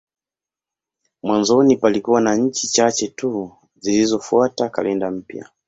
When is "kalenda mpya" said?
4.69-5.49